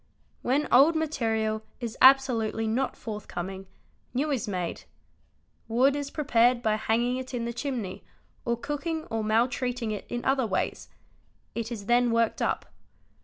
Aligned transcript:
When 0.41 0.67
old 0.71 0.95
material 0.95 1.61
is 1.79 1.95
absolutely 2.01 2.65
not 2.65 2.95
forthcoming, 2.97 3.67
new 4.15 4.31
is 4.31 4.47
made: 4.47 4.85
wood 5.67 5.95
is 5.95 6.09
prepared 6.09 6.63
by 6.63 6.73
hanging 6.77 7.17
it 7.17 7.35
in 7.35 7.45
the 7.45 7.53
chimney 7.53 8.03
or 8.43 8.57
cooking 8.57 9.03
or 9.11 9.23
maltreating 9.23 9.91
it 9.91 10.07
in 10.09 10.25
other 10.25 10.47
ways; 10.47 10.89
it 11.53 11.71
is 11.71 11.85
then 11.85 12.09
worked 12.09 12.41
up. 12.41 12.65